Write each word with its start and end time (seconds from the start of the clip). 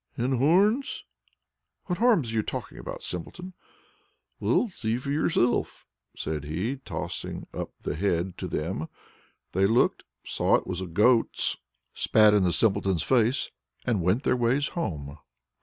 "And 0.17 0.39
horns?" 0.39 1.03
"What 1.85 1.99
horns 1.99 2.31
are 2.31 2.37
you 2.37 2.41
talking 2.41 2.79
about, 2.79 3.03
Simpleton?" 3.03 3.53
"Well, 4.39 4.67
see 4.67 4.97
for 4.97 5.11
yourselves," 5.11 5.85
said 6.17 6.43
he, 6.43 6.77
tossing 6.77 7.45
up 7.53 7.69
the 7.81 7.93
head 7.93 8.35
to 8.39 8.47
them. 8.47 8.87
They 9.51 9.67
looked, 9.67 10.01
saw 10.25 10.55
it 10.55 10.65
was 10.65 10.81
a 10.81 10.87
goat's, 10.87 11.57
spat 11.93 12.33
in 12.33 12.41
the 12.41 12.51
Simpleton's 12.51 13.03
face, 13.03 13.51
and 13.85 14.01
went 14.01 14.23
their 14.23 14.35
ways 14.35 14.69
home. 14.69 15.19